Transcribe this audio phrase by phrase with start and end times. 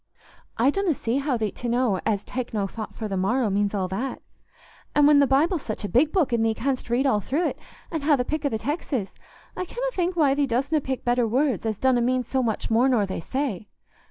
[0.57, 3.75] I donna see how thee't to know as 'take no thought for the morrow' means
[3.75, 4.19] all that.
[4.95, 7.55] An' when the Bible's such a big book, an' thee canst read all thro't,
[7.91, 9.13] an' ha' the pick o' the texes,
[9.55, 12.89] I canna think why thee dostna pick better words as donna mean so much more
[12.89, 13.67] nor they say.